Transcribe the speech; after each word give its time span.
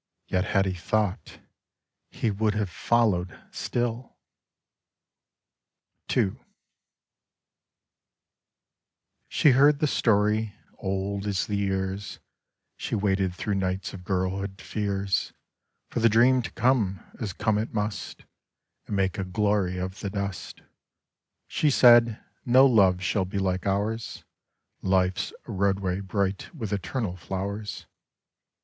Yet 0.28 0.44
had 0.44 0.64
he 0.66 0.74
thought, 0.74 1.40
he 2.08 2.30
would 2.30 2.54
have 2.54 2.70
followed 2.70 3.36
still 3.50 4.16
I 4.38 6.06
[54] 6.08 6.22
NEVERTHELESS 6.22 6.38
II 6.38 6.46
She 9.28 9.50
heard 9.50 9.80
the 9.80 9.88
story— 9.88 10.54
old 10.78 11.26
as 11.26 11.48
the 11.48 11.56
years; 11.56 12.20
She 12.76 12.94
waited 12.94 13.34
through 13.34 13.56
nights 13.56 13.92
of 13.92 14.04
girlhood 14.04 14.60
fears... 14.60 15.32
For 15.88 15.98
the 15.98 16.08
dream 16.08 16.42
to 16.42 16.52
come, 16.52 17.04
as 17.18 17.32
come 17.32 17.58
it 17.58 17.74
must, 17.74 18.24
And 18.86 18.94
make 18.94 19.18
a 19.18 19.24
glory 19.24 19.78
of 19.78 19.98
the 19.98 20.10
dust. 20.10 20.60
She 21.48 21.70
said," 21.70 22.24
No 22.46 22.64
love 22.66 23.02
shall 23.02 23.24
be 23.24 23.40
like 23.40 23.66
ours— 23.66 24.22
Life's 24.80 25.32
roadway 25.48 25.98
bright 25.98 26.54
with 26.54 26.72
eternal 26.72 27.16
flowers." 27.16 27.86